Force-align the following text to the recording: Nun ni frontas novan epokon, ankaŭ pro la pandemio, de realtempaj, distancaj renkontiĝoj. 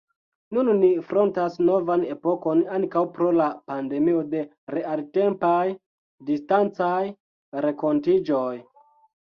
Nun 0.57 0.69
ni 0.83 0.87
frontas 1.09 1.57
novan 1.67 2.05
epokon, 2.13 2.61
ankaŭ 2.77 3.03
pro 3.19 3.27
la 3.41 3.51
pandemio, 3.73 4.25
de 4.33 4.43
realtempaj, 4.79 5.61
distancaj 6.33 6.99
renkontiĝoj. 7.69 8.53